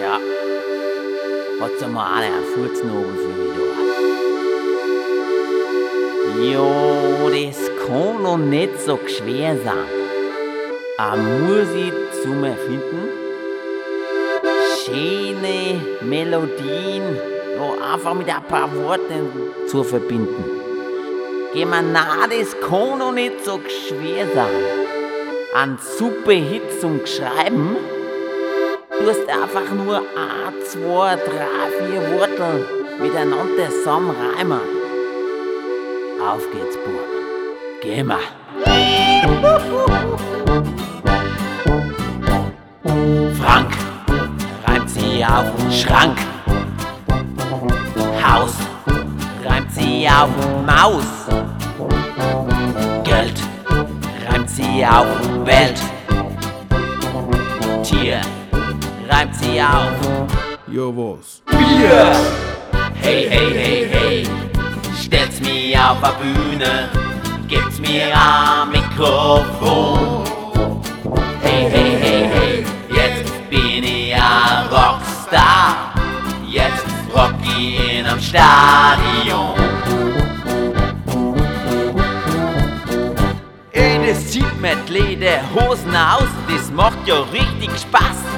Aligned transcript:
ja. 0.00 0.14
Hat 0.14 0.20
Trotzdem 1.58 1.92
mal 1.92 2.06
alle 2.16 2.42
Furznobel 2.54 3.14
für 3.16 3.32
mich 3.38 3.52
da. 3.56 3.62
Jo, 6.42 6.70
das 7.30 7.58
kann 7.86 8.22
noch 8.22 8.36
nicht 8.38 8.80
so 8.80 8.98
schwer 9.06 9.56
sein. 9.64 9.88
Aber 10.98 11.16
muss 11.16 11.70
ich 11.74 11.92
zum 12.22 12.44
Erfinden? 12.44 13.08
Schöne 14.84 15.80
Melodien, 16.02 17.18
ja, 17.56 17.92
einfach 17.92 18.14
mit 18.14 18.28
ein 18.28 18.44
paar 18.44 18.74
Worten 18.74 19.30
zu 19.66 19.82
verbinden. 19.82 20.44
Geh 21.52 21.64
mal 21.64 21.82
nah, 21.82 22.26
das 22.26 22.58
kann 22.60 22.98
noch 22.98 23.12
nicht 23.12 23.44
so 23.44 23.60
schwer 23.66 24.26
sein. 24.34 24.64
An 25.54 25.78
super 25.98 26.32
Hit 26.32 26.80
zum 26.80 27.00
Schreiben? 27.06 27.76
Du 28.98 29.08
hast 29.08 29.28
einfach 29.28 29.72
nur 29.72 29.98
ein, 29.98 30.54
zwei, 30.64 31.16
drei, 31.16 31.86
vier 31.86 32.18
Worte 32.18 32.66
miteinander 33.00 33.70
zusammenreimen. 33.70 34.60
Auf 36.20 36.42
geht's, 36.50 36.76
Bub. 36.76 37.16
Geh 37.82 38.02
mal. 38.02 38.18
Frank 43.40 43.70
reimt 44.66 44.90
sie 44.90 45.24
auf 45.24 45.54
den 45.56 45.72
Schrank. 45.72 46.18
Haus 48.22 48.54
reimt 49.44 49.72
sie 49.72 50.08
auf 50.08 50.30
Maus. 50.66 51.04
Geld 53.04 53.34
reimt 54.28 54.50
sie 54.50 54.84
auf 54.84 55.06
Welt. 55.44 55.80
Tier 57.84 58.20
reimt 59.26 59.34
sie 59.34 59.60
auf 59.60 60.28
Ja, 60.68 60.82
was? 60.96 61.42
Bier. 61.46 62.16
Hey, 62.94 63.28
hey, 63.28 63.52
hey, 63.52 63.88
hey, 63.90 64.28
stellt's 65.00 65.40
mir 65.40 65.90
auf 65.90 66.00
der 66.00 66.14
Bühne, 66.22 66.88
gibt's 67.46 67.78
mir 67.78 68.06
ein 68.12 68.70
Mikrofon. 68.70 70.24
Hey, 71.40 71.70
hey, 71.70 71.96
hey, 72.00 72.30
hey, 72.32 72.66
jetzt 72.90 73.50
bin 73.50 73.84
ich 73.84 74.14
ein 74.14 74.66
Rockstar, 74.70 75.94
jetzt 76.48 76.86
rock 77.14 77.34
ich 77.42 77.98
in 77.98 78.06
am 78.06 78.20
Stadion. 78.20 79.54
Ey, 83.72 84.06
das 84.06 84.30
zieht 84.30 84.60
mit 84.60 84.88
Lederhosen 84.88 85.94
aus, 85.94 86.28
das 86.48 86.70
macht 86.72 87.06
ja 87.06 87.20
richtig 87.32 87.70
Spaß. 87.78 88.35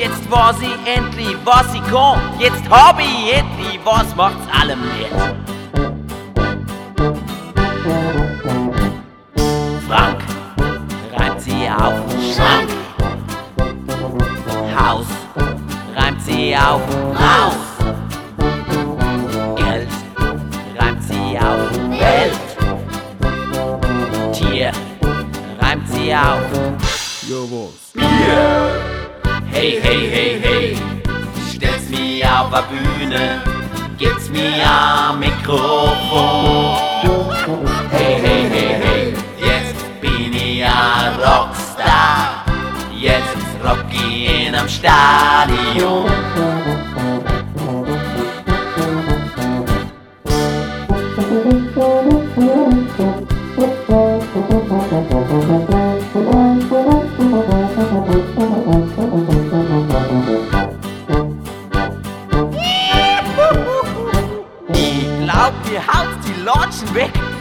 Jetzt 0.00 0.30
weiß 0.30 0.56
ich 0.62 0.96
endlich, 0.96 1.36
was 1.44 1.74
ich 1.74 1.84
kann. 1.90 2.18
Jetzt 2.38 2.66
hab 2.70 2.98
ich 2.98 3.34
endlich, 3.34 3.78
was 3.84 4.16
macht's 4.16 4.46
allem 4.50 4.80
wert. 4.82 5.36
Frank 9.86 10.22
reimt 11.14 11.42
sie 11.42 11.68
auf 11.68 12.00
Schrank. 12.34 12.70
Haus 14.74 15.06
reimt 15.94 16.22
sie 16.22 16.56
auf 16.56 16.80
Maus. 17.12 17.56
Geld 19.56 19.88
reimt 20.78 21.02
sie 21.02 21.38
auf 21.38 21.70
Welt. 22.00 22.40
Tier 24.32 24.72
reimt 25.60 25.86
sie 25.92 26.14
auf 26.14 26.40
Ja, 27.28 27.42
was? 27.50 28.89
Hey, 29.60 29.78
hey, 29.78 30.08
hey, 30.08 30.40
hey, 30.40 30.76
stell's 31.54 31.86
mir 31.90 32.24
auf 32.40 32.48
der 32.50 32.62
Bühne, 32.62 33.42
gibt's 33.98 34.30
mir 34.30 34.54
ein 34.54 35.18
Mikrofon. 35.18 36.78
Hey, 37.90 38.14
hey, 38.22 38.48
hey, 38.48 38.80
hey, 38.82 39.14
jetzt 39.36 40.00
bin 40.00 40.32
ich 40.32 40.64
ein 40.64 41.14
Rockstar, 41.16 42.46
jetzt 42.98 43.36
rock 43.62 43.84
ich 43.92 44.46
in 44.46 44.54
am 44.54 44.66
Stadion. 44.66 46.09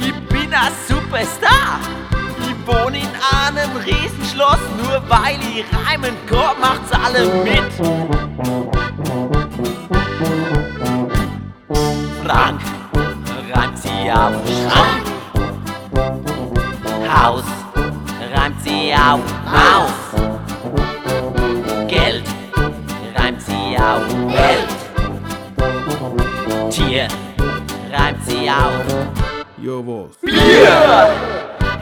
Ich 0.00 0.14
bin 0.28 0.52
ein 0.52 0.72
Superstar. 0.88 1.80
Ich 2.40 2.66
wohne 2.66 2.98
in 2.98 3.08
einem 3.44 3.76
Riesenschloss, 3.76 4.60
nur 4.82 5.02
weil 5.08 5.38
ich 5.54 5.64
reimen 5.86 6.14
kann, 6.26 6.60
macht's 6.60 6.92
alle 6.92 7.26
mit. 7.42 7.72
Frank 12.24 12.60
reimt 13.54 13.78
sie 13.78 14.10
auf 14.10 14.34
Schrank. 14.46 15.04
Haus 17.08 17.44
reimt 18.34 18.62
sie 18.62 18.92
auf 18.94 19.20
Maus. 19.44 19.92
Geld 21.88 22.24
reimt 23.16 23.40
sie 23.42 23.76
auf 23.78 24.06
Welt. 24.28 24.68
Tier 26.70 27.08
reimt 27.92 28.24
sie 28.26 28.50
auf 28.50 29.25
Ja, 29.58 29.72
was? 29.86 30.18
Bier. 30.20 31.08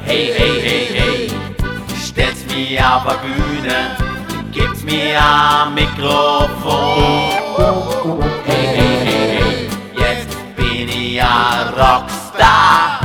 Hey, 0.05 0.33
hey, 0.33 0.61
hey, 0.61 0.87
hey, 0.95 1.31
stell's 2.07 2.47
mir 2.47 2.81
auf 2.87 3.03
der 3.03 3.19
Bühne, 3.19 3.97
gibt's 4.53 4.85
mir 4.85 5.19
ein 5.19 5.75
Mikrofon. 5.75 7.33
Hey, 8.45 8.67
hey, 8.77 8.97
hey, 9.05 9.27
hey, 9.41 9.69
jetzt 9.99 10.37
bin 10.55 10.89
ich 10.89 11.21
ein 11.21 11.69
Rockstar, 11.71 13.01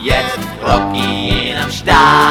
jetzt 0.00 0.38
rock 0.64 0.94
ich 0.94 1.50
in 1.50 1.56
am 1.56 1.70
Stadion. 1.72 2.21